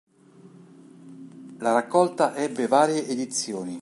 La 1.59 1.73
raccolta 1.73 2.35
ebbe 2.35 2.65
varie 2.65 3.07
edizioni. 3.07 3.69